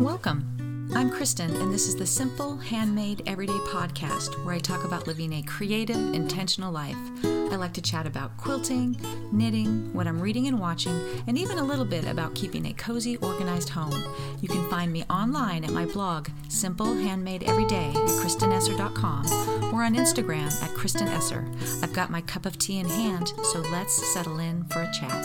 [0.00, 0.90] Welcome.
[0.94, 5.32] I'm Kristen, and this is the Simple Handmade Everyday podcast where I talk about living
[5.32, 6.98] a creative, intentional life.
[7.24, 8.98] I like to chat about quilting,
[9.32, 13.16] knitting, what I'm reading and watching, and even a little bit about keeping a cozy,
[13.16, 14.04] organized home.
[14.42, 19.94] You can find me online at my blog, Simple Handmade Everyday, at KristenEsser.com, or on
[19.94, 21.82] Instagram at kristenesser.
[21.82, 25.24] I've got my cup of tea in hand, so let's settle in for a chat.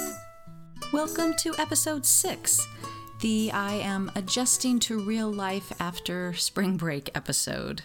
[0.94, 2.66] Welcome to episode six
[3.22, 7.84] the I am adjusting to real life after spring break episode.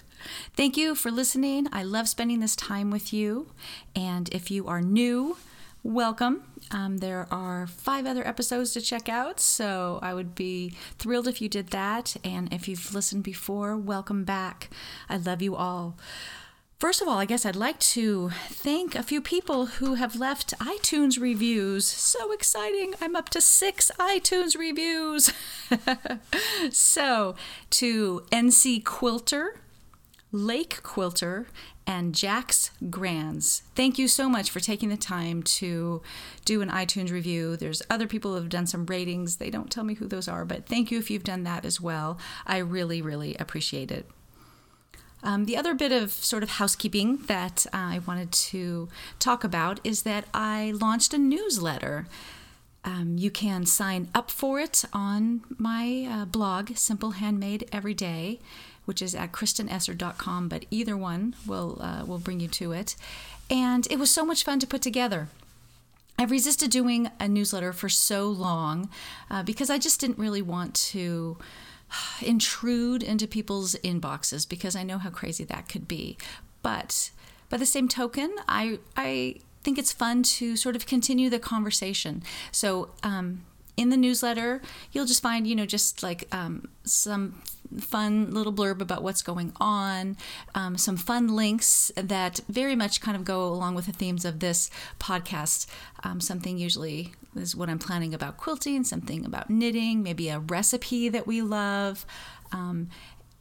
[0.54, 1.68] Thank you for listening.
[1.72, 3.48] I love spending this time with you.
[3.94, 5.36] And if you are new,
[5.82, 6.42] welcome.
[6.70, 11.42] Um, there are five other episodes to check out, so I would be thrilled if
[11.42, 12.16] you did that.
[12.24, 14.70] And if you've listened before, welcome back.
[15.08, 15.96] I love you all.
[16.78, 20.52] First of all, I guess I'd like to thank a few people who have left
[20.58, 21.86] iTunes reviews.
[21.86, 22.92] So exciting!
[23.00, 25.32] I'm up to six iTunes reviews.
[26.70, 27.34] so,
[27.70, 29.56] to NC Quilter,
[30.33, 31.46] Lake Quilter,
[31.86, 33.62] and Jax Grands.
[33.74, 36.02] Thank you so much for taking the time to
[36.44, 37.56] do an iTunes review.
[37.56, 39.36] There's other people who have done some ratings.
[39.36, 41.80] They don't tell me who those are, but thank you if you've done that as
[41.80, 42.18] well.
[42.46, 44.11] I really, really appreciate it.
[45.22, 49.81] Um, the other bit of sort of housekeeping that uh, I wanted to talk about
[49.83, 52.06] is that I launched a newsletter.
[52.84, 58.39] Um, you can sign up for it on my uh, blog, Simple Handmade Every Day,
[58.84, 62.95] which is at kristenesser.com, but either one will, uh, will bring you to it.
[63.51, 65.28] And it was so much fun to put together.
[66.19, 68.89] I've resisted doing a newsletter for so long
[69.30, 71.36] uh, because I just didn't really want to
[72.23, 76.17] intrude into people's inboxes because I know how crazy that could be.
[76.62, 77.11] But
[77.48, 82.23] by the same token, I I think it's fun to sort of continue the conversation.
[82.53, 83.45] So um,
[83.77, 87.42] in the newsletter, you'll just find you know just like um, some
[87.78, 90.17] fun little blurb about what's going on,
[90.55, 94.40] um, some fun links that very much kind of go along with the themes of
[94.40, 95.67] this podcast.
[96.05, 101.08] Um, something usually is what I'm planning about quilting, something about knitting, maybe a recipe
[101.08, 102.07] that we love.
[102.52, 102.89] Um,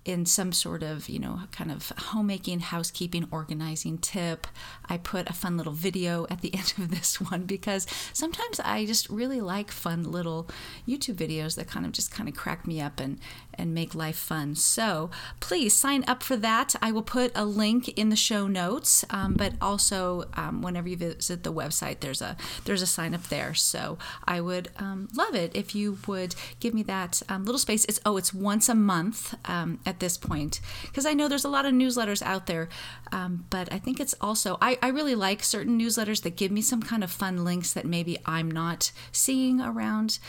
[0.05, 4.45] in some sort of, you know, kind of homemaking, housekeeping, organizing tip.
[4.87, 8.85] I put a fun little video at the end of this one because sometimes I
[8.85, 10.47] just really like fun little
[10.87, 13.19] YouTube videos that kind of just kind of crack me up and
[13.57, 14.55] and make life fun.
[14.55, 16.75] So please sign up for that.
[16.81, 20.97] I will put a link in the show notes, um, but also um, whenever you
[20.97, 22.35] visit the website, there's a
[22.65, 23.53] there's a sign up there.
[23.53, 27.85] So I would um, love it if you would give me that um, little space.
[27.85, 31.49] It's oh, it's once a month um, at this point because I know there's a
[31.49, 32.69] lot of newsletters out there,
[33.11, 36.61] um, but I think it's also I, I really like certain newsletters that give me
[36.61, 40.19] some kind of fun links that maybe I'm not seeing around,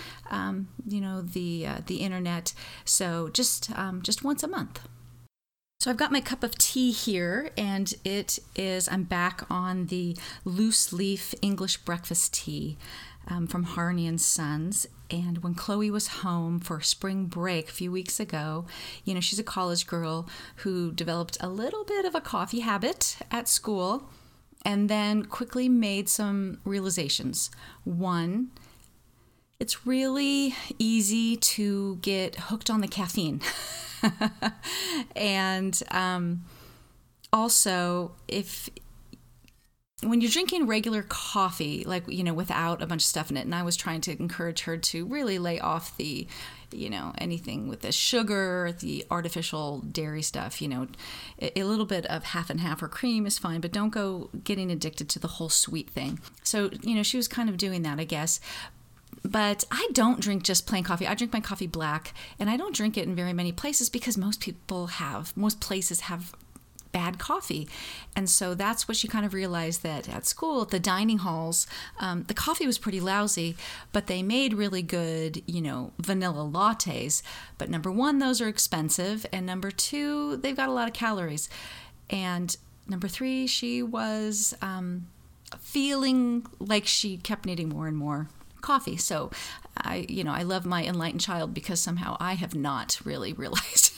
[0.87, 2.53] you know, the uh, the internet.
[2.85, 4.81] So just um, just once a month.
[5.81, 10.17] So I've got my cup of tea here, and it is I'm back on the
[10.45, 12.77] loose leaf English breakfast tea
[13.29, 14.87] um, from Harney and Sons.
[15.11, 18.67] And when Chloe was home for spring break a few weeks ago,
[19.05, 23.19] you know she's a college girl who developed a little bit of a coffee habit
[23.31, 24.11] at school,
[24.65, 27.51] and then quickly made some realizations.
[27.85, 28.51] One
[29.59, 33.41] it's really easy to get hooked on the caffeine.
[35.17, 36.45] and um,
[37.33, 38.69] also, if
[40.03, 43.47] when you're drinking regular coffee, like, you know, without a bunch of stuff in it,
[43.47, 46.27] and I was trying to encourage her to really lay off the,
[46.71, 50.87] you know, anything with the sugar, the artificial dairy stuff, you know,
[51.41, 54.29] a, a little bit of half and half or cream is fine, but don't go
[54.45, 56.21] getting addicted to the whole sweet thing.
[56.43, 58.39] So, you know, she was kind of doing that, I guess.
[59.27, 61.07] But I don't drink just plain coffee.
[61.07, 64.17] I drink my coffee black, and I don't drink it in very many places because
[64.17, 66.33] most people have, most places have
[66.93, 67.69] bad coffee.
[68.15, 71.67] And so that's what she kind of realized that at school, at the dining halls,
[71.99, 73.55] um, the coffee was pretty lousy,
[73.93, 77.21] but they made really good, you know, vanilla lattes.
[77.59, 79.27] But number one, those are expensive.
[79.31, 81.51] And number two, they've got a lot of calories.
[82.09, 82.57] And
[82.89, 85.09] number three, she was um,
[85.59, 88.29] feeling like she kept needing more and more
[88.67, 88.97] coffee.
[88.97, 89.31] So
[89.79, 93.93] I, you know, I love my enlightened child because somehow I have not really realized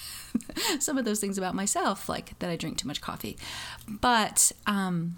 [0.79, 3.37] some of those things about myself, like that I drink too much coffee.
[3.89, 5.17] But um,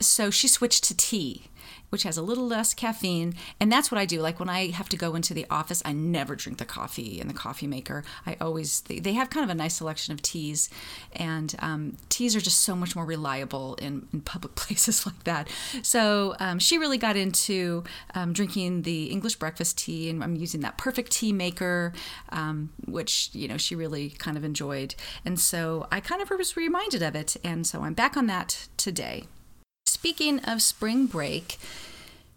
[0.00, 1.44] so she switched to tea
[1.90, 3.34] which has a little less caffeine.
[3.60, 4.20] And that's what I do.
[4.20, 7.28] Like when I have to go into the office, I never drink the coffee in
[7.28, 8.04] the coffee maker.
[8.26, 10.68] I always, they, have kind of a nice selection of teas.
[11.14, 15.48] And um, teas are just so much more reliable in, in public places like that.
[15.82, 17.84] So um, she really got into
[18.14, 20.10] um, drinking the English breakfast tea.
[20.10, 21.92] And I'm using that perfect tea maker,
[22.30, 24.94] um, which, you know, she really kind of enjoyed.
[25.24, 27.36] And so I kind of was reminded of it.
[27.42, 29.24] And so I'm back on that today.
[30.06, 31.58] Speaking of spring break,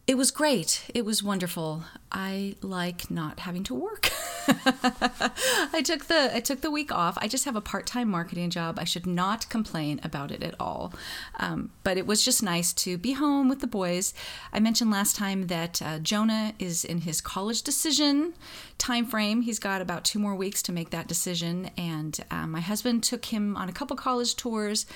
[0.08, 0.90] it was great.
[0.96, 1.84] It was wonderful.
[2.12, 4.10] I like not having to work.
[4.48, 7.16] I took the I took the week off.
[7.22, 8.80] I just have a part time marketing job.
[8.80, 10.96] I should not complain about it at all.
[11.40, 14.16] Um, but it was just nice to be home with the boys.
[14.52, 18.34] I mentioned last time that uh, Jonah is in his college decision
[18.80, 19.42] time frame.
[19.42, 23.26] He's got about two more weeks to make that decision, and um, my husband took
[23.26, 24.88] him on a couple college tours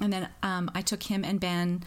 [0.00, 1.84] and then um, I took him and Ben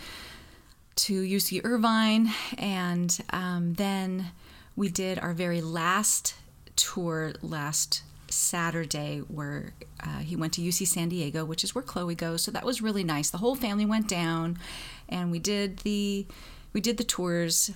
[0.95, 4.31] to UC Irvine, and um, then
[4.75, 6.35] we did our very last
[6.75, 9.73] tour last Saturday, where
[10.03, 12.43] uh, he went to UC San Diego, which is where Chloe goes.
[12.43, 13.29] So that was really nice.
[13.29, 14.57] The whole family went down,
[15.07, 16.25] and we did the
[16.73, 17.71] we did the tours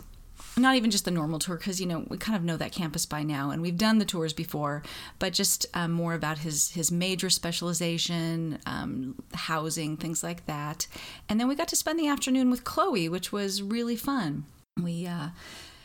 [0.58, 3.06] not even just the normal tour because you know we kind of know that campus
[3.06, 4.84] by now and we've done the tours before
[5.20, 10.88] but just um, more about his his major specialization um, housing things like that.
[11.30, 14.46] And then we got to spend the afternoon with chloe which was really fun.
[14.82, 15.30] We uh,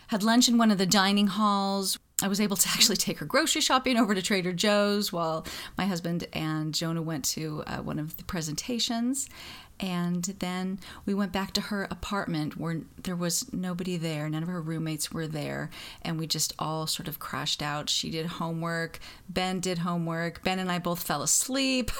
[0.08, 1.98] had lunch in one of the dining halls.
[2.22, 5.46] I was able to actually take her grocery shopping over to Trader Joe's while
[5.76, 9.28] my husband and Jonah went to uh, one of the presentations.
[9.78, 14.28] And then we went back to her apartment where there was nobody there.
[14.28, 15.68] None of her roommates were there.
[16.02, 17.90] And we just all sort of crashed out.
[17.90, 18.98] She did homework.
[19.28, 20.42] Ben did homework.
[20.42, 21.90] Ben and I both fell asleep.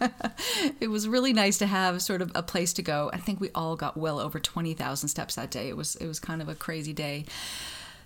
[0.80, 3.10] it was really nice to have sort of a place to go.
[3.12, 5.68] I think we all got well over 20,000 steps that day.
[5.68, 7.24] It was, it was kind of a crazy day.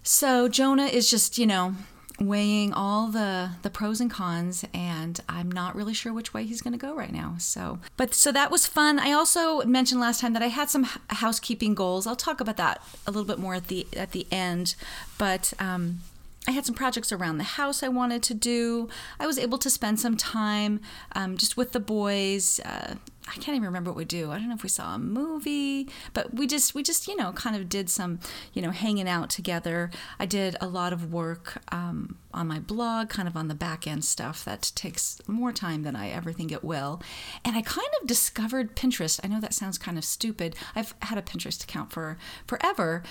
[0.03, 1.75] So Jonah is just, you know,
[2.19, 6.63] weighing all the the pros and cons and I'm not really sure which way he's
[6.63, 7.35] going to go right now.
[7.39, 8.99] So, but so that was fun.
[8.99, 12.07] I also mentioned last time that I had some housekeeping goals.
[12.07, 14.75] I'll talk about that a little bit more at the at the end,
[15.19, 16.01] but um
[16.47, 18.89] I had some projects around the house I wanted to do.
[19.19, 20.81] I was able to spend some time
[21.13, 22.61] um, just with the boys.
[22.61, 22.95] Uh,
[23.29, 24.31] I can't even remember what we do.
[24.31, 27.33] I don't know if we saw a movie, but we just we just you know
[27.33, 28.21] kind of did some
[28.53, 29.91] you know hanging out together.
[30.21, 33.87] I did a lot of work um, on my blog, kind of on the back
[33.87, 37.03] end stuff that takes more time than I ever think it will.
[37.45, 39.19] And I kind of discovered Pinterest.
[39.25, 40.55] I know that sounds kind of stupid.
[40.77, 43.03] I've had a Pinterest account for forever,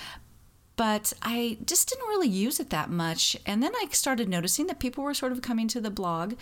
[0.76, 3.36] but I just didn't really use it that much.
[3.46, 6.34] And then I started noticing that people were sort of coming to the blog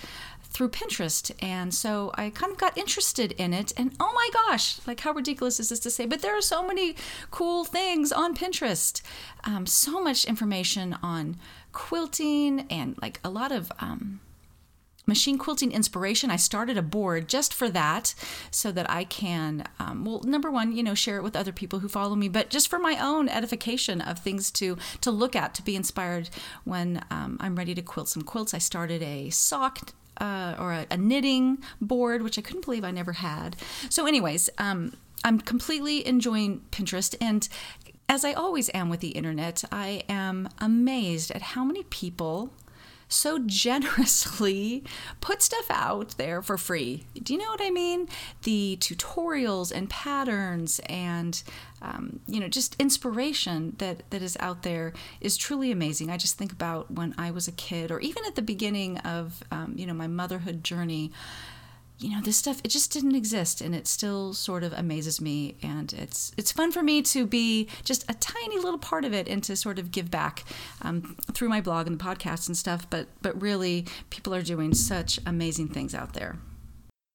[0.42, 1.30] through Pinterest.
[1.40, 3.72] And so I kind of got interested in it.
[3.76, 6.06] And oh my gosh, like how ridiculous is this to say?
[6.06, 6.96] But there are so many
[7.30, 9.02] cool things on Pinterest.
[9.44, 11.36] Um, so much information on
[11.72, 13.70] quilting and like a lot of.
[13.78, 14.20] Um,
[15.06, 16.30] machine quilting inspiration.
[16.30, 18.14] I started a board just for that
[18.50, 21.80] so that i can um, well number one you know share it with other people
[21.80, 25.54] who follow me but just for my own edification of things to to look at
[25.54, 26.30] to be inspired
[26.64, 28.54] when um, i'm ready to quilt some quilts.
[28.54, 32.90] I started a sock uh, or a, a, knitting board which i couldn't believe i
[32.90, 33.56] never had.
[33.88, 34.92] So anyways um,
[35.24, 37.48] i'm completely enjoying pinterest and
[38.08, 42.52] as i always am with the internet i am amazed at how many people
[43.08, 44.84] so generously
[45.20, 47.04] put stuff out there for free.
[47.20, 48.08] Do you know what I mean?
[48.42, 51.42] The tutorials and patterns and
[51.82, 56.10] um, you know just inspiration that that is out there is truly amazing.
[56.10, 59.42] I just think about when I was a kid, or even at the beginning of
[59.50, 61.12] um, you know my motherhood journey
[61.98, 65.56] you know this stuff it just didn't exist and it still sort of amazes me
[65.62, 69.28] and it's it's fun for me to be just a tiny little part of it
[69.28, 70.44] and to sort of give back
[70.82, 74.74] um, through my blog and the podcast and stuff but but really people are doing
[74.74, 76.36] such amazing things out there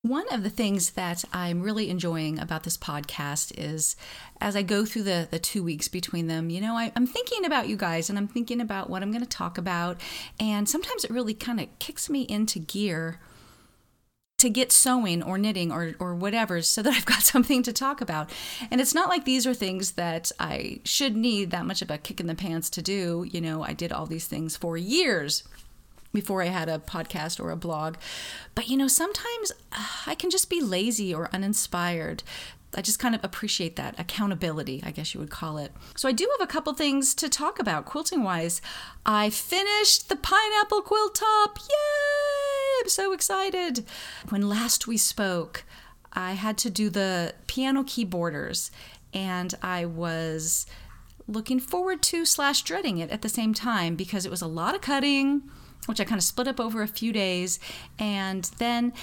[0.02, 3.98] one of the things that I'm really enjoying about this podcast is
[4.40, 7.44] as I go through the, the two weeks between them, you know, I, am thinking
[7.44, 10.00] about you guys and I'm thinking about what I'm going to talk about.
[10.40, 13.20] And sometimes it really kind of kicks me into gear
[14.40, 18.02] to get sewing or knitting or, or whatever so that I've got something to talk
[18.02, 18.32] about.
[18.72, 21.98] And it's not like these are things that I should need that much of a
[21.98, 23.26] kick in the pants to do.
[23.30, 25.44] You know, I did all these things for years
[26.14, 27.96] before I had a podcast or a blog.
[28.56, 32.24] But you know, sometimes uh, I can just be lazy or uninspired.
[32.76, 35.72] I just kind of appreciate that accountability, I guess you would call it.
[35.96, 38.62] So, I do have a couple things to talk about quilting wise.
[39.08, 41.58] I finished the pineapple quilt top.
[41.58, 42.39] Yay!
[42.80, 43.86] I'm so excited.
[44.30, 45.64] When last we spoke,
[46.14, 48.72] I had to do the piano key borders,
[49.14, 50.66] and I was
[51.28, 54.76] looking forward to slash dreading it at the same time because it was a lot
[54.76, 55.44] of cutting,
[55.86, 57.60] which I kind of split up over a few days,
[57.98, 58.94] and then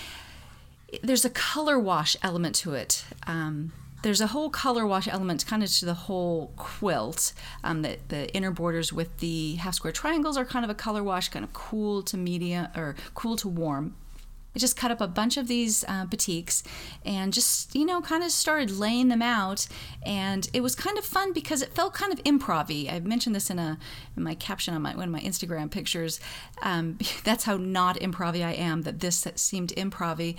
[1.03, 3.05] there's a color wash element to it.
[3.27, 3.73] Um,
[4.07, 7.33] there's a whole color wash element kind of to the whole quilt.
[7.65, 11.03] Um, the, the inner borders with the half square triangles are kind of a color
[11.03, 13.97] wash, kind of cool to medium or cool to warm.
[14.55, 16.63] I just cut up a bunch of these uh, batiks
[17.05, 19.67] and just, you know, kind of started laying them out.
[20.05, 23.51] And it was kind of fun because it felt kind of improv I mentioned this
[23.51, 23.77] in, a,
[24.17, 26.21] in my caption on my, one of my Instagram pictures.
[26.63, 30.37] Um, that's how not improv I am, that this seemed improv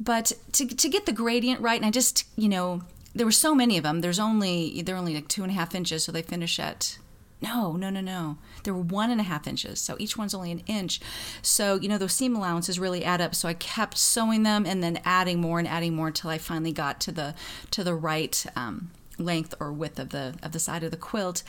[0.00, 2.80] but to, to get the gradient right and i just you know
[3.14, 4.00] there were so many of them.
[4.00, 6.98] There's only they're only like two and a half inches so they finish at
[7.42, 8.38] no no no no.
[8.62, 11.00] They were one and a half inches so each one's only an inch.
[11.42, 13.34] So you know those seam allowances really add up.
[13.34, 16.72] So i kept sewing them and then adding more and adding more until i finally
[16.72, 17.34] got to the
[17.72, 21.42] to the right um, length or width of the of the side of the quilt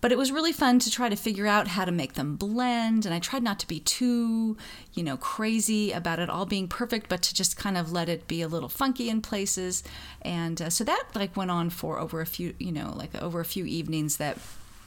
[0.00, 3.04] but it was really fun to try to figure out how to make them blend.
[3.04, 4.56] And I tried not to be too,
[4.94, 8.26] you know, crazy about it all being perfect, but to just kind of let it
[8.26, 9.82] be a little funky in places.
[10.22, 13.40] And uh, so that like went on for over a few, you know, like over
[13.40, 14.38] a few evenings that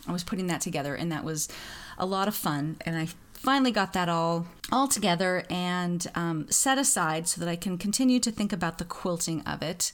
[0.07, 1.47] I was putting that together, and that was
[1.97, 2.77] a lot of fun.
[2.81, 7.55] And I finally got that all all together and um, set aside so that I
[7.55, 9.91] can continue to think about the quilting of it.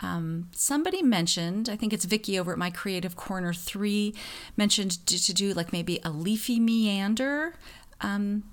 [0.00, 4.14] Um, somebody mentioned, I think it's Vicky over at My Creative Corner 3,
[4.56, 7.54] mentioned to, to do like maybe a leafy meander
[8.00, 8.44] um,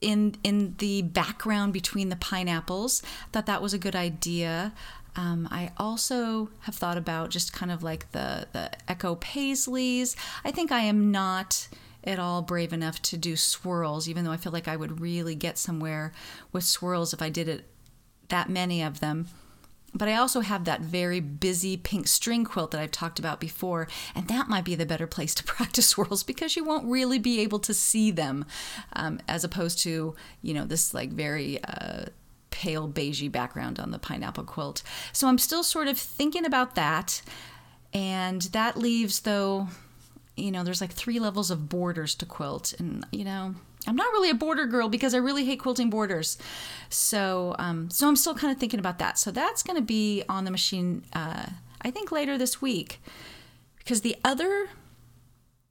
[0.00, 3.02] in, in the background between the pineapples.
[3.32, 4.72] Thought that was a good idea.
[5.16, 10.16] Um, I also have thought about just kind of like the, the Echo Paisleys.
[10.44, 11.68] I think I am not
[12.02, 15.34] at all brave enough to do swirls, even though I feel like I would really
[15.34, 16.12] get somewhere
[16.52, 17.66] with swirls if I did it
[18.28, 19.28] that many of them.
[19.94, 23.86] But I also have that very busy pink string quilt that I've talked about before,
[24.14, 27.40] and that might be the better place to practice swirls because you won't really be
[27.40, 28.44] able to see them,
[28.94, 32.06] um, as opposed to you know this like very uh,
[32.50, 34.82] pale beigey background on the pineapple quilt.
[35.12, 37.22] So I'm still sort of thinking about that,
[37.92, 39.68] and that leaves though,
[40.36, 43.54] you know, there's like three levels of borders to quilt, and you know
[43.86, 46.38] I'm not really a border girl because I really hate quilting borders.
[46.88, 49.18] So, um, so I'm still kind of thinking about that.
[49.18, 51.46] So that's going to be on the machine, uh,
[51.82, 53.00] I think later this week,
[53.78, 54.68] because the other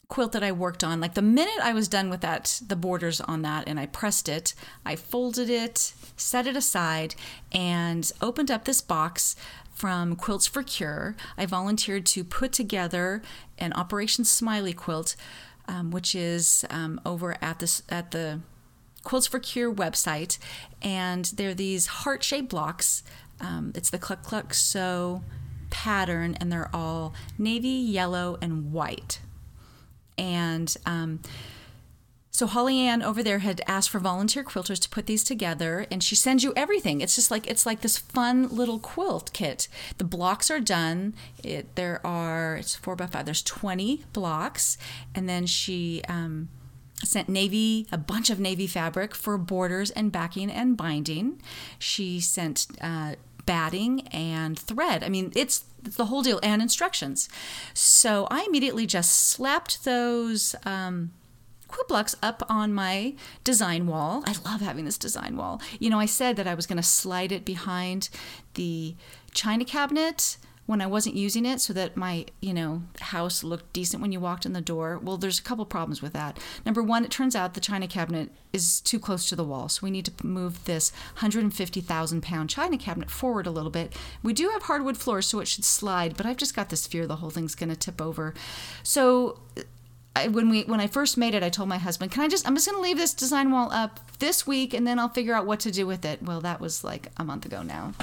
[0.09, 3.19] quilt that I worked on, like the minute I was done with that, the borders
[3.19, 4.53] on that, and I pressed it,
[4.85, 7.15] I folded it, set it aside,
[7.51, 9.35] and opened up this box
[9.73, 11.15] from Quilts for Cure.
[11.35, 13.23] I volunteered to put together
[13.63, 15.15] an Operation Smiley quilt
[15.67, 18.41] um, which is um, over at the at the
[19.03, 20.37] Quilts for Cure website,
[20.81, 23.03] and they're these heart-shaped blocks.
[23.41, 25.23] Um, it's the Cluck Cluck Sew
[25.69, 29.19] pattern, and they're all navy, yellow, and white.
[30.17, 31.19] And um,
[32.35, 36.03] so Holly Ann over there had asked for volunteer quilters to put these together, and
[36.03, 36.99] she sends you everything.
[36.99, 39.67] It's just like it's like this fun little quilt kit.
[39.99, 41.13] The blocks are done.
[41.43, 43.25] It, there are it's four by five.
[43.25, 44.79] There's 20 blocks,
[45.13, 46.49] and then she um,
[47.03, 51.39] sent navy a bunch of navy fabric for borders and backing and binding.
[51.77, 52.65] She sent.
[52.81, 53.13] Uh,
[53.45, 55.03] batting and thread.
[55.03, 57.27] I mean, it's, the whole deal and instructions.
[57.73, 61.11] So I immediately just slapped those um,
[61.73, 64.23] quilt blocks up on my design wall.
[64.27, 65.59] I love having this design wall.
[65.79, 68.09] You know, I said that I was going to slide it behind
[68.53, 68.95] the
[69.33, 74.01] china cabinet when I wasn't using it so that my, you know, house looked decent
[74.01, 74.99] when you walked in the door.
[75.01, 76.37] Well, there's a couple problems with that.
[76.63, 79.67] Number one, it turns out the china cabinet is too close to the wall.
[79.67, 83.93] So we need to move this 150,000 pound china cabinet forward a little bit.
[84.21, 87.07] We do have hardwood floors, so it should slide, but I've just got this fear
[87.07, 88.35] the whole thing's going to tip over.
[88.83, 89.39] So
[90.15, 92.47] I, when we when I first made it, I told my husband, "Can I just?
[92.47, 95.33] I'm just going to leave this design wall up this week, and then I'll figure
[95.33, 97.93] out what to do with it." Well, that was like a month ago now,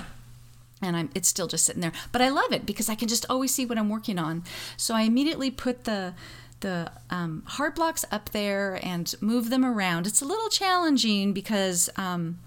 [0.83, 1.93] and I'm it's still just sitting there.
[2.11, 4.43] But I love it because I can just always see what I'm working on.
[4.77, 6.15] So I immediately put the
[6.61, 10.07] the um, hard blocks up there and move them around.
[10.07, 12.41] It's a little challenging because um,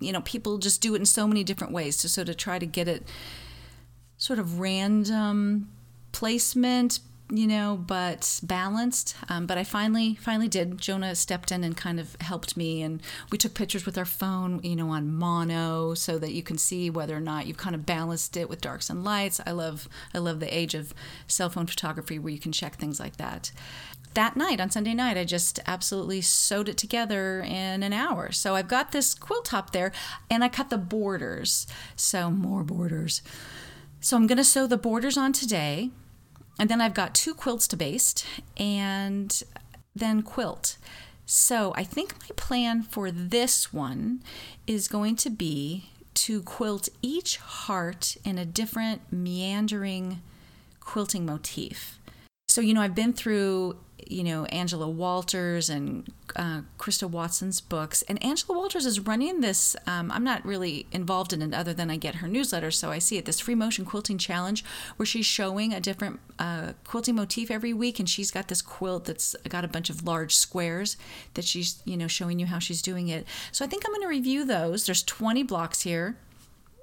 [0.00, 1.96] you know people just do it in so many different ways.
[1.96, 3.04] So so to try to get it
[4.18, 5.68] sort of random
[6.10, 9.16] placement you know, but balanced.
[9.28, 10.78] Um, but I finally, finally did.
[10.78, 14.60] Jonah stepped in and kind of helped me, and we took pictures with our phone,
[14.62, 17.84] you know, on mono, so that you can see whether or not you've kind of
[17.84, 19.40] balanced it with darks and lights.
[19.44, 20.94] I love, I love the age of
[21.26, 23.50] cell phone photography where you can check things like that.
[24.14, 28.32] that night on Sunday night, I just absolutely sewed it together in an hour.
[28.32, 29.92] So I've got this quilt top there
[30.30, 31.66] and I cut the borders.
[31.96, 33.20] So more borders.
[34.00, 35.90] So I'm going to sew the borders on today.
[36.58, 39.42] And then I've got two quilts to baste and
[39.94, 40.78] then quilt.
[41.26, 44.22] So I think my plan for this one
[44.66, 50.22] is going to be to quilt each heart in a different meandering
[50.80, 51.98] quilting motif.
[52.48, 53.76] So, you know, I've been through
[54.08, 59.76] you know Angela Walters and uh, Christa Watson's books, and Angela Walters is running this.
[59.86, 62.98] Um, I'm not really involved in it other than I get her newsletter, so I
[62.98, 63.24] see it.
[63.24, 64.64] This free motion quilting challenge
[64.96, 69.06] where she's showing a different uh, quilting motif every week, and she's got this quilt
[69.06, 70.96] that's got a bunch of large squares
[71.34, 73.26] that she's you know showing you how she's doing it.
[73.52, 74.86] So I think I'm going to review those.
[74.86, 76.16] There's 20 blocks here,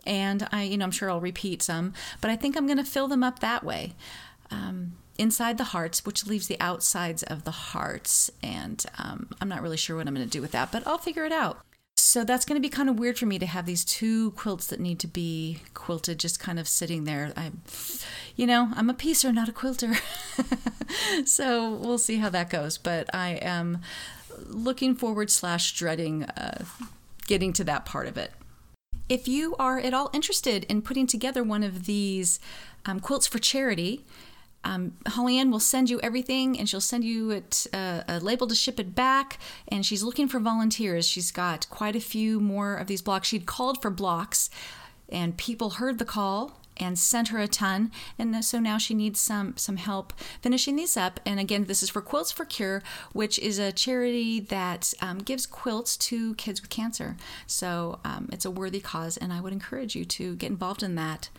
[0.05, 2.83] and I you know I'm sure I'll repeat some, but I think I'm going to
[2.83, 3.93] fill them up that way.
[4.51, 8.31] Um, inside the hearts, which leaves the outsides of the hearts.
[8.41, 10.97] And um, I'm not really sure what I'm going to do with that, but I'll
[10.97, 11.59] figure it out.
[11.95, 14.67] So that's going to be kind of weird for me to have these two quilts
[14.67, 17.31] that need to be quilted just kind of sitting there.
[17.37, 17.51] I,
[18.35, 19.93] you know, I'm a piecer, not a quilter.
[21.25, 22.77] so we'll see how that goes.
[22.77, 23.79] But I am
[24.47, 26.65] looking forward slash dreading uh,
[27.27, 28.31] getting to that part of it.
[29.09, 32.39] If you are at all interested in putting together one of these
[32.85, 34.03] um, quilts for charity,
[34.63, 38.47] um, Holly Ann will send you everything and she'll send you it, uh, a label
[38.47, 39.37] to ship it back.
[39.67, 41.07] And she's looking for volunteers.
[41.07, 43.27] She's got quite a few more of these blocks.
[43.27, 44.49] She'd called for blocks,
[45.09, 49.19] and people heard the call and sent her a ton and so now she needs
[49.19, 53.37] some some help finishing these up and again this is for quilts for cure which
[53.39, 57.15] is a charity that um, gives quilts to kids with cancer
[57.45, 60.95] so um, it's a worthy cause and i would encourage you to get involved in
[60.95, 61.29] that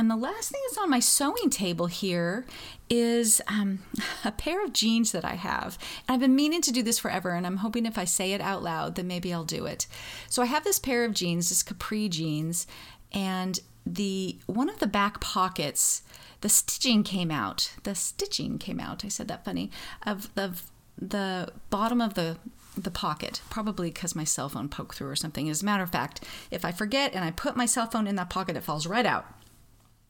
[0.00, 2.46] and the last thing that's on my sewing table here
[2.88, 3.80] is um,
[4.24, 5.76] a pair of jeans that I have.
[6.08, 8.40] And I've been meaning to do this forever, and I'm hoping if I say it
[8.40, 9.86] out loud, then maybe I'll do it.
[10.30, 12.66] So I have this pair of jeans, this capri jeans,
[13.12, 16.02] and the one of the back pockets,
[16.40, 17.74] the stitching came out.
[17.82, 19.04] The stitching came out.
[19.04, 19.70] I said that funny.
[20.06, 20.58] Of the
[20.96, 22.38] the bottom of the
[22.74, 25.50] the pocket, probably because my cell phone poked through or something.
[25.50, 28.16] As a matter of fact, if I forget and I put my cell phone in
[28.16, 29.26] that pocket, it falls right out.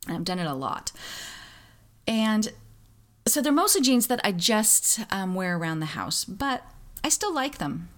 [0.07, 0.93] And I've done it a lot.
[2.07, 2.53] And
[3.27, 6.65] so they're mostly jeans that I just um, wear around the house, but
[7.05, 7.89] I still like them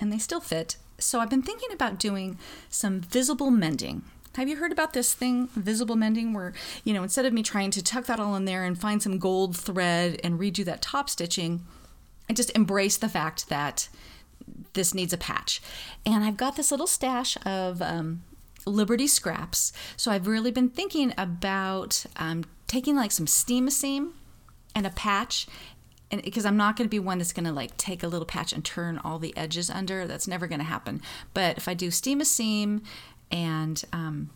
[0.00, 0.76] and they still fit.
[0.98, 2.38] So I've been thinking about doing
[2.68, 4.02] some visible mending.
[4.36, 7.70] Have you heard about this thing, visible mending, where, you know, instead of me trying
[7.70, 11.08] to tuck that all in there and find some gold thread and redo that top
[11.08, 11.64] stitching,
[12.28, 13.88] I just embrace the fact that
[14.72, 15.62] this needs a patch.
[16.04, 18.22] And I've got this little stash of um,
[18.66, 19.72] Liberty scraps.
[19.96, 24.14] So I've really been thinking about um, taking like some steam a seam
[24.74, 25.46] and a patch
[26.10, 28.26] and because I'm not going to be one that's going to like take a little
[28.26, 30.06] patch and turn all the edges under.
[30.06, 31.02] That's never going to happen.
[31.32, 32.82] But if I do steam a seam
[33.30, 34.30] and um,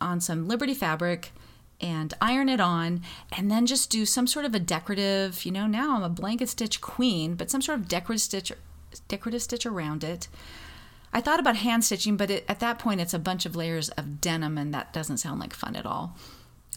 [0.00, 1.32] on some Liberty fabric
[1.80, 3.02] and iron it on
[3.36, 6.48] and then just do some sort of a decorative, you know, now I'm a blanket
[6.48, 8.52] stitch queen, but some sort of decorative stitch
[9.08, 10.28] decorative stitch around it.
[11.14, 13.88] I thought about hand stitching, but it, at that point, it's a bunch of layers
[13.90, 16.16] of denim, and that doesn't sound like fun at all.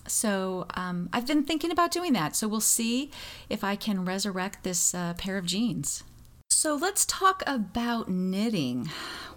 [0.05, 2.35] So um, I've been thinking about doing that.
[2.35, 3.11] So we'll see
[3.49, 6.03] if I can resurrect this uh, pair of jeans.
[6.49, 8.89] So let's talk about knitting.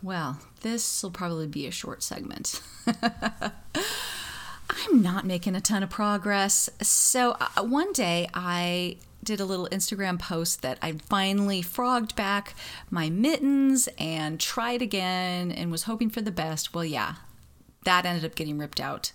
[0.02, 2.62] Well, this will probably be a short segment.
[2.86, 3.52] I'm
[5.02, 6.70] not making a ton of progress.
[6.80, 12.54] So uh, one day I did a little Instagram post that I finally frogged back
[12.90, 16.74] my mittens and tried again and was hoping for the best.
[16.74, 17.14] Well, yeah,
[17.84, 19.12] that ended up getting ripped out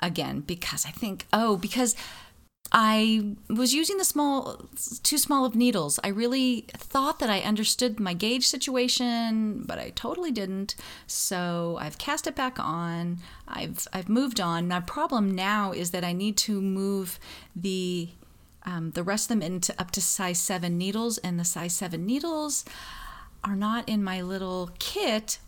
[0.00, 1.94] again because I think, oh, because
[2.74, 4.66] I was using the small,
[5.02, 6.00] too small of needles.
[6.02, 10.74] I really thought that I understood my gauge situation, but I totally didn't.
[11.06, 13.18] So I've cast it back on.
[13.46, 14.68] I've I've moved on.
[14.68, 17.20] My problem now is that I need to move
[17.54, 18.08] the
[18.64, 22.04] um, the rest of them into up to size 7 needles, and the size 7
[22.04, 22.64] needles
[23.44, 25.38] are not in my little kit.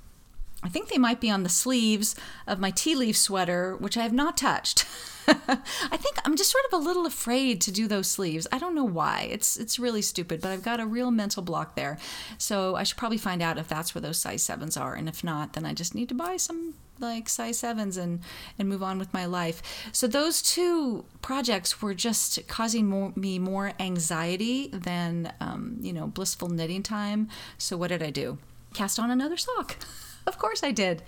[0.65, 4.03] I think they might be on the sleeves of my tea leaf sweater, which I
[4.03, 4.87] have not touched.
[5.29, 8.47] I think I'm just sort of a little afraid to do those sleeves.
[8.51, 9.29] I don't know why.
[9.31, 11.99] It's it's really stupid, but I've got a real mental block there.
[12.39, 15.23] So I should probably find out if that's where those size sevens are, and if
[15.23, 18.21] not, then I just need to buy some like size sevens and
[18.59, 19.63] and move on with my life.
[19.93, 26.07] So those two projects were just causing more, me more anxiety than um, you know
[26.07, 27.29] blissful knitting time.
[27.59, 28.39] So what did I do?
[28.73, 29.77] Cast on another sock.
[30.27, 31.03] of course I did.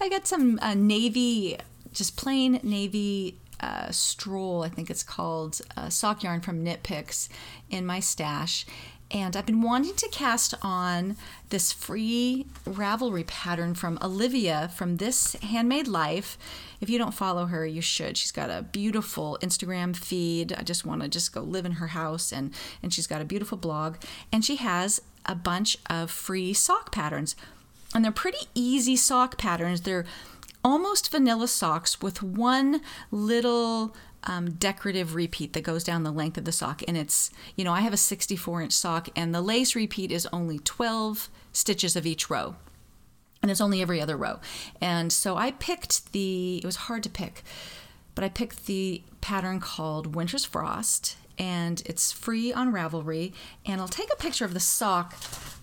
[0.00, 1.58] I got some uh, navy,
[1.92, 7.28] just plain navy uh, Stroll, I think it's called, uh, sock yarn from Knit Picks
[7.70, 8.66] in my stash.
[9.12, 11.16] And I've been wanting to cast on
[11.50, 16.38] this free Ravelry pattern from Olivia from This Handmade Life.
[16.80, 18.16] If you don't follow her, you should.
[18.16, 20.54] She's got a beautiful Instagram feed.
[20.54, 23.26] I just want to just go live in her house and and she's got a
[23.26, 23.96] beautiful blog
[24.32, 27.36] and she has a bunch of free sock patterns.
[27.94, 29.82] And they're pretty easy sock patterns.
[29.82, 30.06] They're
[30.64, 36.44] almost vanilla socks with one little um, decorative repeat that goes down the length of
[36.44, 36.82] the sock.
[36.86, 40.28] And it's, you know, I have a 64 inch sock, and the lace repeat is
[40.32, 42.56] only 12 stitches of each row.
[43.42, 44.38] And it's only every other row.
[44.80, 47.42] And so I picked the, it was hard to pick,
[48.14, 53.32] but I picked the pattern called Winter's Frost and it's free on Ravelry.
[53.64, 55.14] And I'll take a picture of the sock,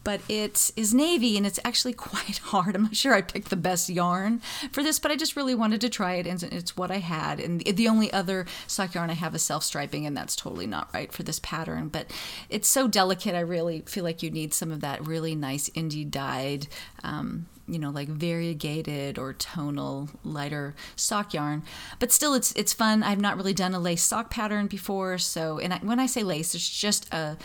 [0.04, 2.76] but it is navy and it's actually quite hard.
[2.76, 5.82] I'm not sure I picked the best yarn for this, but I just really wanted
[5.82, 7.40] to try it, and it's what I had.
[7.40, 10.90] And the only other sock yarn I have is self striping, and that's totally not
[10.94, 11.90] right for this pattern.
[11.90, 12.12] But
[12.50, 16.10] it's so delicate, I really feel like you need some of that really nice indie
[16.10, 16.68] dyed.
[17.04, 21.64] Um, you know like variegated or tonal lighter sock yarn.
[22.00, 23.04] But still it's it's fun.
[23.04, 26.24] I've not really done a lace sock pattern before so and I, when i say
[26.24, 27.38] lace it's just a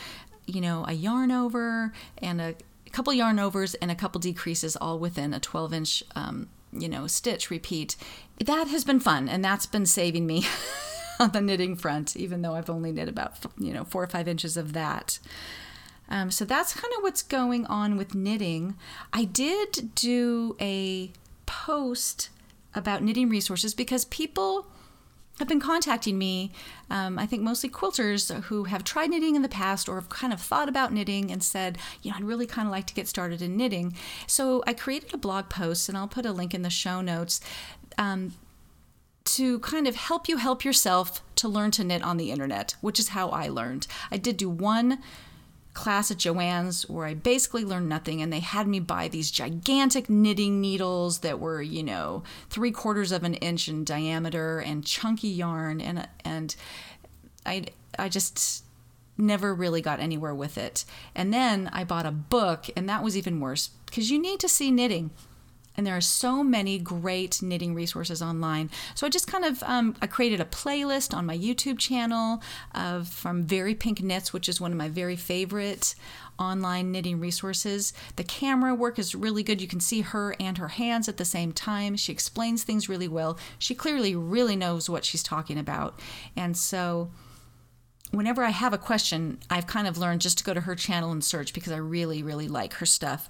[0.46, 2.54] you know a yarn over and a
[2.92, 7.06] couple yarn overs and a couple decreases all within a 12 inch um, you know
[7.06, 7.96] stitch repeat.
[8.44, 10.46] That has been fun and that's been saving me
[11.20, 14.26] on the knitting front even though i've only knit about you know four or five
[14.26, 15.20] inches of that
[16.08, 18.76] um, so that's kind of what's going on with knitting.
[19.12, 21.10] I did do a
[21.46, 22.30] post
[22.74, 24.66] about knitting resources because people
[25.38, 26.52] have been contacting me.
[26.90, 30.32] Um, I think mostly quilters who have tried knitting in the past or have kind
[30.32, 33.08] of thought about knitting and said, you know, I'd really kind of like to get
[33.08, 33.96] started in knitting.
[34.26, 37.40] So I created a blog post, and I'll put a link in the show notes.
[37.98, 38.34] Um,
[39.24, 43.00] to kind of help you help yourself to learn to knit on the internet, which
[43.00, 43.86] is how I learned.
[44.10, 44.98] I did do one
[45.74, 50.08] class at Joann's where I basically learned nothing, and they had me buy these gigantic
[50.08, 55.28] knitting needles that were, you know, three quarters of an inch in diameter and chunky
[55.28, 56.56] yarn, and and
[57.44, 57.66] I
[57.98, 58.64] I just
[59.16, 60.84] never really got anywhere with it.
[61.14, 64.48] And then I bought a book, and that was even worse because you need to
[64.48, 65.10] see knitting
[65.76, 68.70] and there are so many great knitting resources online.
[68.94, 72.42] So I just kind of um, I created a playlist on my YouTube channel
[72.74, 75.94] of from Very Pink Knits, which is one of my very favorite
[76.38, 77.92] online knitting resources.
[78.16, 79.60] The camera work is really good.
[79.60, 81.96] You can see her and her hands at the same time.
[81.96, 83.38] She explains things really well.
[83.58, 86.00] She clearly really knows what she's talking about,
[86.36, 87.10] and so
[88.10, 91.10] whenever I have a question, I've kind of learned just to go to her channel
[91.10, 93.28] and search because I really, really like her stuff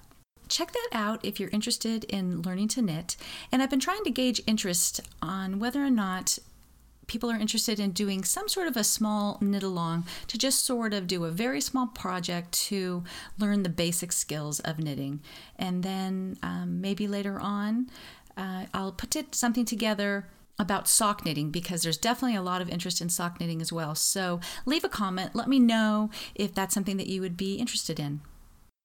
[0.48, 3.16] check that out if you're interested in learning to knit.
[3.50, 6.38] And I've been trying to gauge interest on whether or not
[7.06, 10.94] people are interested in doing some sort of a small knit along to just sort
[10.94, 13.04] of do a very small project to
[13.38, 15.20] learn the basic skills of knitting.
[15.58, 17.90] And then um, maybe later on,
[18.36, 20.26] uh, I'll put it, something together
[20.58, 23.94] about sock knitting because there's definitely a lot of interest in sock knitting as well.
[23.94, 27.98] So leave a comment, let me know if that's something that you would be interested
[27.98, 28.20] in.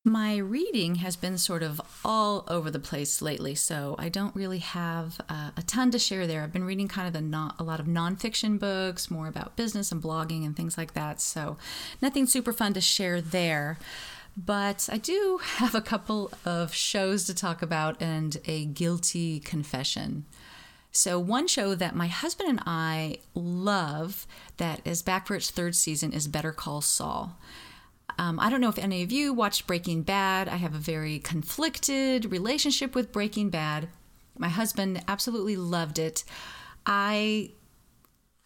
[0.05, 4.59] My reading has been sort of all over the place lately, so I don't really
[4.59, 6.41] have uh, a ton to share there.
[6.41, 10.01] I've been reading kind of a, a lot of nonfiction books, more about business and
[10.01, 11.57] blogging and things like that, so
[12.01, 13.77] nothing super fun to share there.
[14.37, 20.23] But I do have a couple of shows to talk about and a guilty confession.
[20.93, 24.25] So, one show that my husband and I love
[24.57, 27.37] that is back for its third season is Better Call Saul.
[28.19, 30.49] Um, I don't know if any of you watched Breaking Bad.
[30.49, 33.87] I have a very conflicted relationship with Breaking Bad.
[34.37, 36.25] My husband absolutely loved it.
[36.85, 37.51] I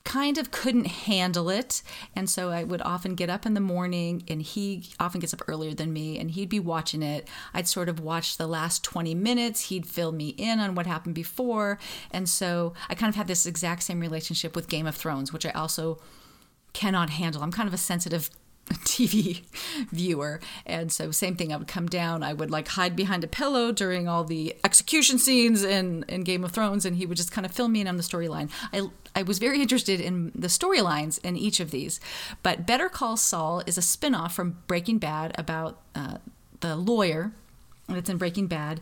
[0.04, 1.82] kind of couldn't handle it.
[2.16, 5.42] And so I would often get up in the morning, and he often gets up
[5.48, 7.28] earlier than me, and he'd be watching it.
[7.52, 9.70] I'd sort of watch the last 20 minutes.
[9.70, 11.80] He'd fill me in on what happened before.
[12.12, 15.48] And so I kind of had this exact same relationship with Game of Thrones, which
[15.48, 16.00] I also
[16.74, 17.42] cannot handle.
[17.42, 18.30] I'm kind of a sensitive
[18.70, 19.42] TV
[19.92, 20.40] viewer.
[20.66, 23.72] And so, same thing, I would come down, I would like hide behind a pillow
[23.72, 27.46] during all the execution scenes in, in Game of Thrones, and he would just kind
[27.46, 28.50] of fill me in on the storyline.
[28.72, 32.00] I, I was very interested in the storylines in each of these.
[32.42, 36.18] But Better Call Saul is a spin off from Breaking Bad about uh,
[36.62, 37.34] the lawyer
[37.90, 38.80] it's in Breaking Bad.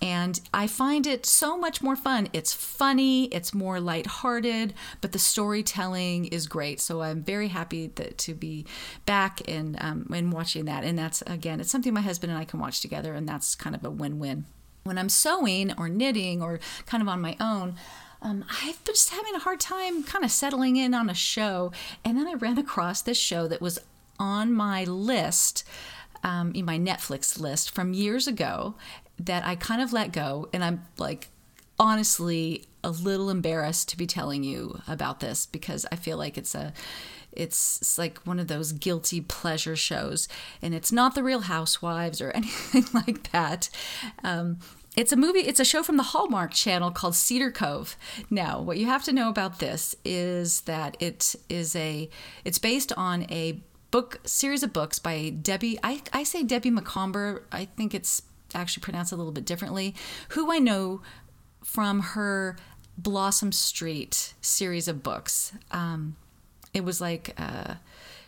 [0.00, 2.28] And I find it so much more fun.
[2.32, 6.80] It's funny, it's more lighthearted, but the storytelling is great.
[6.80, 8.64] So I'm very happy that, to be
[9.06, 10.84] back and, um, and watching that.
[10.84, 13.74] And that's, again, it's something my husband and I can watch together, and that's kind
[13.74, 14.44] of a win win.
[14.84, 17.76] When I'm sewing or knitting or kind of on my own,
[18.20, 21.72] um, I've been just having a hard time kind of settling in on a show.
[22.04, 23.78] And then I ran across this show that was
[24.18, 25.64] on my list,
[26.24, 28.74] um, in my Netflix list from years ago
[29.18, 30.48] that I kind of let go.
[30.52, 31.28] And I'm like,
[31.78, 36.54] honestly, a little embarrassed to be telling you about this because I feel like it's
[36.54, 36.72] a
[37.36, 40.28] it's, like one of those guilty pleasure shows,
[40.62, 43.68] and it's not the Real Housewives or anything like that.
[44.22, 44.58] Um,
[44.96, 47.96] it's a movie, it's a show from the Hallmark channel called Cedar Cove.
[48.30, 52.08] Now, what you have to know about this is that it is a
[52.44, 53.60] it's based on a
[53.94, 57.44] book series of books by Debbie I, I say Debbie Macomber.
[57.52, 59.94] I think it's actually pronounced a little bit differently,
[60.30, 61.00] who I know
[61.62, 62.56] from her
[62.98, 65.52] Blossom Street series of books.
[65.70, 66.16] Um,
[66.72, 67.74] it was like uh,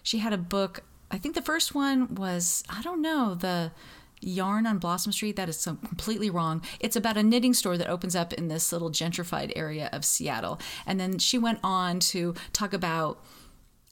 [0.05, 0.85] she had a book.
[1.11, 3.73] I think the first one was I don't know the
[4.21, 5.35] yarn on Blossom Street.
[5.35, 6.63] That is so completely wrong.
[6.79, 10.61] It's about a knitting store that opens up in this little gentrified area of Seattle.
[10.87, 13.21] And then she went on to talk about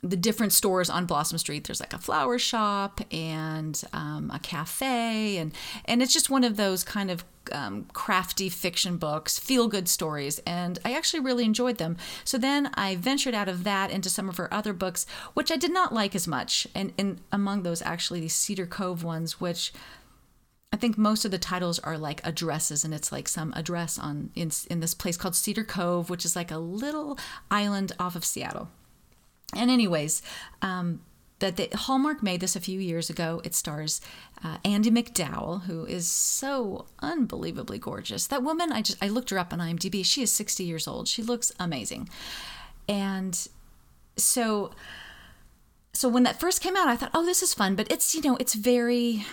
[0.05, 1.65] the different stores on Blossom Street.
[1.65, 5.53] There's like a flower shop and um, a cafe, and
[5.87, 10.41] and it's just one of those kind of um, crafty fiction books, feel good stories,
[10.47, 11.97] and I actually really enjoyed them.
[12.25, 15.57] So then I ventured out of that into some of her other books, which I
[15.57, 19.73] did not like as much, and, and among those actually these Cedar Cove ones, which.
[20.73, 24.31] I think most of the titles are like addresses, and it's like some address on
[24.35, 27.17] in, in this place called Cedar Cove, which is like a little
[27.49, 28.71] island off of Seattle.
[29.57, 30.23] And anyways,
[30.63, 31.01] um,
[31.41, 33.41] that the Hallmark made this a few years ago.
[33.45, 34.01] It stars
[34.43, 38.27] uh, Andie MacDowell, who is so unbelievably gorgeous.
[38.27, 40.05] That woman, I just I looked her up on IMDb.
[40.05, 41.09] She is 60 years old.
[41.09, 42.09] She looks amazing,
[42.89, 43.49] and
[44.17, 44.71] so
[45.93, 47.75] so when that first came out, I thought, oh, this is fun.
[47.75, 49.27] But it's you know it's very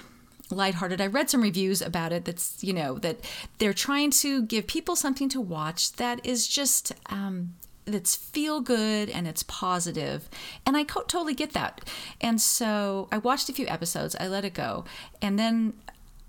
[0.51, 0.99] lighthearted.
[1.01, 3.17] I read some reviews about it that's, you know, that
[3.57, 9.09] they're trying to give people something to watch that is just um, that's feel good
[9.09, 10.29] and it's positive.
[10.65, 11.89] And i co- totally get that.
[12.19, 14.85] And so i watched a few episodes i let it go.
[15.21, 15.73] And then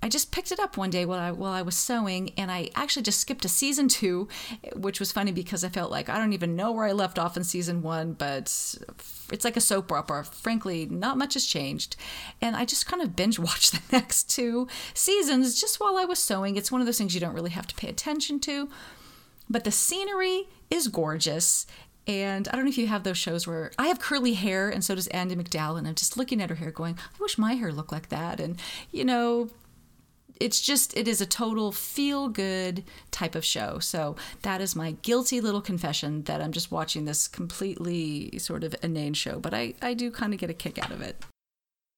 [0.04, 2.70] I just picked it up one day while I while I was sewing, and I
[2.74, 4.26] actually just skipped to season two,
[4.74, 7.36] which was funny because I felt like I don't even know where I left off
[7.36, 8.46] in season one, but
[9.30, 10.24] it's like a soap opera.
[10.24, 11.94] Frankly, not much has changed,
[12.40, 16.18] and I just kind of binge watched the next two seasons just while I was
[16.18, 16.56] sewing.
[16.56, 18.68] It's one of those things you don't really have to pay attention to,
[19.48, 21.66] but the scenery is gorgeous.
[22.06, 24.82] And I don't know if you have those shows where I have curly hair and
[24.82, 27.54] so does Andie MacDowell, And I'm just looking at her hair going, I wish my
[27.54, 28.40] hair looked like that.
[28.40, 29.50] And, you know,
[30.40, 32.82] it's just, it is a total feel good
[33.12, 33.78] type of show.
[33.78, 38.74] So that is my guilty little confession that I'm just watching this completely sort of
[38.82, 39.38] inane show.
[39.38, 41.22] But I, I do kind of get a kick out of it.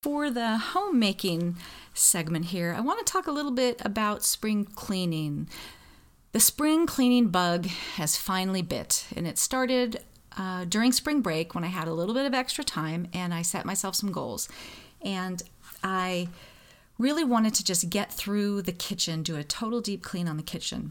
[0.03, 1.57] For the homemaking
[1.95, 5.49] segment here, I want to talk a little bit about spring cleaning.
[6.35, 10.01] The spring cleaning bug has finally bit, and it started
[10.37, 13.43] uh, during spring break when I had a little bit of extra time and I
[13.43, 14.49] set myself some goals.
[15.01, 15.41] And
[15.85, 16.27] I
[16.99, 20.43] really wanted to just get through the kitchen, do a total deep clean on the
[20.43, 20.91] kitchen.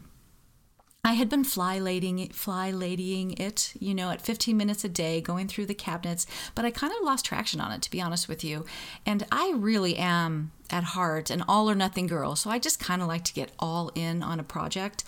[1.04, 4.88] I had been fly ladying it, fly ladying it, you know, at 15 minutes a
[4.88, 8.00] day, going through the cabinets, but I kind of lost traction on it, to be
[8.00, 8.64] honest with you.
[9.04, 13.02] And I really am at heart an all or nothing girl, so I just kind
[13.02, 15.04] of like to get all in on a project.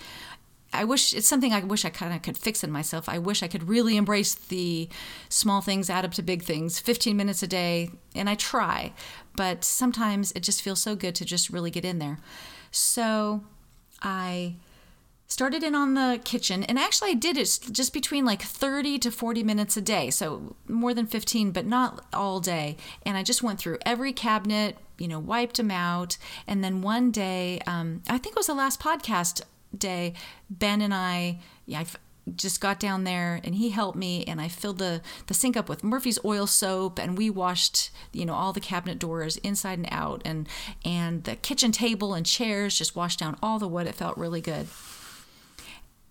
[0.71, 3.09] I wish it's something I wish I kind of could fix in myself.
[3.09, 4.89] I wish I could really embrace the
[5.29, 8.93] small things add up to big things, 15 minutes a day, and I try,
[9.35, 12.19] but sometimes it just feels so good to just really get in there.
[12.69, 13.41] So
[14.03, 14.57] I
[15.27, 19.11] started in on the kitchen and actually i did it just between like 30 to
[19.11, 23.43] 40 minutes a day so more than 15 but not all day and i just
[23.43, 28.17] went through every cabinet you know wiped them out and then one day um, i
[28.17, 29.41] think it was the last podcast
[29.77, 30.13] day
[30.49, 31.85] ben and i yeah, I
[32.35, 35.69] just got down there and he helped me and I filled the, the sink up
[35.69, 39.87] with Murphy's oil soap and we washed you know all the cabinet doors inside and
[39.91, 40.47] out and
[40.83, 43.87] and the kitchen table and chairs just washed down all the wood.
[43.87, 44.67] It felt really good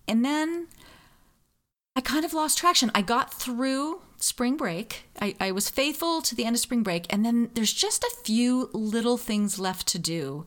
[0.09, 0.69] and then
[1.97, 2.91] I kind of lost traction.
[2.95, 5.05] I got through spring break.
[5.21, 7.07] I, I was faithful to the end of spring break.
[7.11, 10.47] And then there's just a few little things left to do.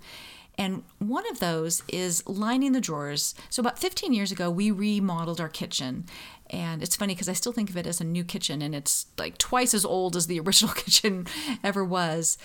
[0.60, 3.34] And one of those is lining the drawers.
[3.50, 6.06] So, about 15 years ago, we remodeled our kitchen.
[6.50, 9.06] And it's funny because I still think of it as a new kitchen, and it's
[9.18, 11.28] like twice as old as the original kitchen
[11.64, 12.38] ever was.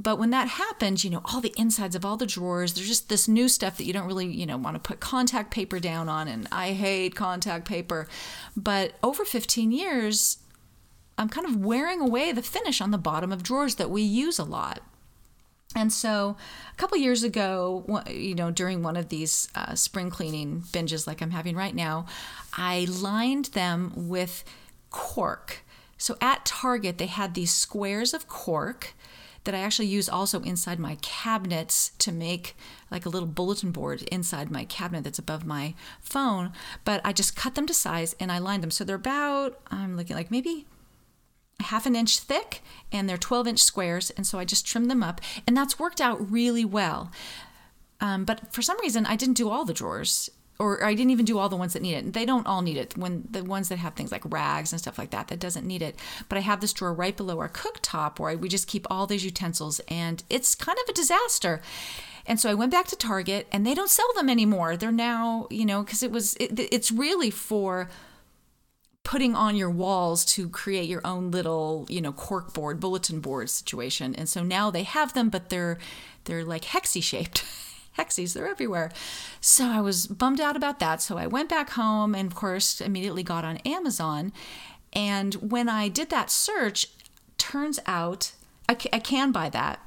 [0.00, 3.08] But when that happens, you know, all the insides of all the drawers, there's just
[3.08, 6.08] this new stuff that you don't really, you know, want to put contact paper down
[6.08, 6.28] on.
[6.28, 8.06] And I hate contact paper.
[8.56, 10.38] But over 15 years,
[11.18, 14.38] I'm kind of wearing away the finish on the bottom of drawers that we use
[14.38, 14.80] a lot.
[15.74, 16.36] And so,
[16.72, 21.20] a couple years ago, you know, during one of these uh, spring cleaning binges like
[21.20, 22.06] I'm having right now,
[22.56, 24.44] I lined them with
[24.90, 25.64] cork.
[25.98, 28.94] So at Target, they had these squares of cork
[29.44, 32.56] that I actually use also inside my cabinets to make
[32.90, 36.52] like a little bulletin board inside my cabinet that's above my phone.
[36.84, 38.70] But I just cut them to size and I lined them.
[38.70, 40.66] So they're about, I'm looking like maybe
[41.60, 44.10] half an inch thick and they're 12 inch squares.
[44.10, 47.10] And so I just trimmed them up and that's worked out really well.
[48.00, 51.24] Um, but for some reason, I didn't do all the drawers or I didn't even
[51.24, 52.12] do all the ones that need it.
[52.12, 52.96] They don't all need it.
[52.96, 55.82] When the ones that have things like rags and stuff like that, that doesn't need
[55.82, 55.96] it.
[56.28, 59.24] But I have this drawer right below our cooktop where we just keep all these
[59.24, 61.60] utensils, and it's kind of a disaster.
[62.26, 64.76] And so I went back to Target, and they don't sell them anymore.
[64.76, 67.88] They're now, you know, because it was, it, it's really for
[69.04, 73.48] putting on your walls to create your own little you know cork board bulletin board
[73.48, 75.78] situation and so now they have them but they're
[76.24, 77.42] they're like hexy shaped
[77.98, 78.90] hexies they're everywhere.
[79.40, 81.02] So i was bummed out about that.
[81.02, 84.32] So i went back home and of course immediately got on amazon.
[84.92, 86.88] And when i did that search
[87.36, 88.32] turns out
[88.68, 89.80] I, I can buy that.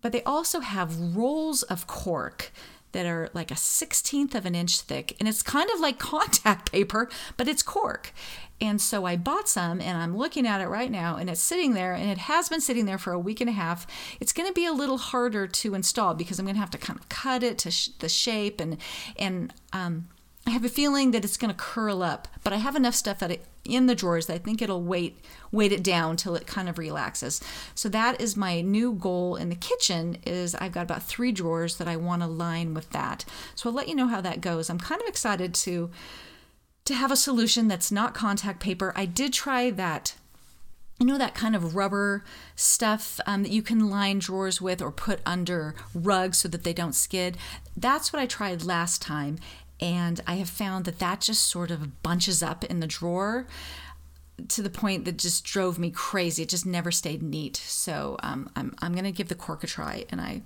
[0.00, 2.52] But they also have rolls of cork
[2.92, 5.14] that are like a 16th of an inch thick.
[5.18, 8.12] And it's kind of like contact paper but it's cork
[8.60, 11.74] and so I bought some and I'm looking at it right now and it's sitting
[11.74, 13.86] there and it has been sitting there for a week and a half.
[14.20, 16.78] It's going to be a little harder to install because I'm going to have to
[16.78, 18.78] kind of cut it to sh- the shape and
[19.16, 20.08] and um,
[20.46, 23.18] I have a feeling that it's going to curl up, but I have enough stuff
[23.18, 25.20] that it, in the drawers that I think it'll weight
[25.52, 27.40] weight it down till it kind of relaxes.
[27.74, 31.76] So that is my new goal in the kitchen is I've got about 3 drawers
[31.76, 33.24] that I want to line with that.
[33.54, 34.70] So I'll let you know how that goes.
[34.70, 35.90] I'm kind of excited to
[36.88, 38.94] to have a solution that's not contact paper.
[38.96, 40.14] I did try that
[40.98, 42.24] you know that kind of rubber
[42.56, 46.72] stuff um, that you can line drawers with or put under rugs so that they
[46.72, 47.36] don't skid.
[47.76, 49.38] That's what i tried last time
[49.80, 53.46] and i have found that that just sort of bunches up in the drawer
[54.48, 56.44] to the point that just drove me crazy.
[56.44, 57.56] It just never stayed neat.
[57.58, 60.42] So um, i'm, I'm going to give the cork a try and i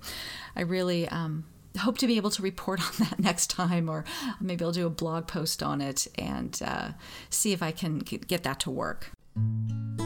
[0.57, 1.45] i really um,
[1.79, 4.05] hope to be able to report on that next time, or
[4.39, 6.89] maybe I'll do a blog post on it and uh,
[7.29, 9.11] see if I can get that to work.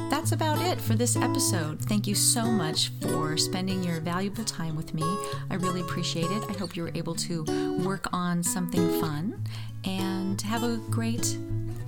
[0.09, 1.81] That's about it for this episode.
[1.81, 5.03] Thank you so much for spending your valuable time with me.
[5.49, 6.43] I really appreciate it.
[6.49, 7.43] I hope you were able to
[7.83, 9.43] work on something fun
[9.83, 11.37] and have a great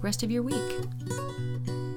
[0.01, 1.88] rest of your week.